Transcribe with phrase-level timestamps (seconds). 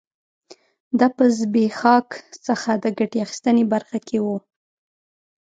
[0.99, 2.07] دا په زبېښاک
[2.47, 4.27] څخه د ګټې اخیستنې برخه کې و